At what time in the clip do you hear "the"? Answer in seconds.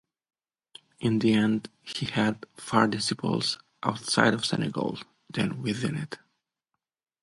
1.19-1.31